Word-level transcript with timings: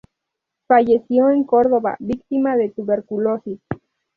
Falleció 0.65 1.29
en 1.29 1.43
Córdoba, 1.43 1.95
víctima 1.99 2.55
de 2.57 2.69
tuberculosis. 2.69 3.59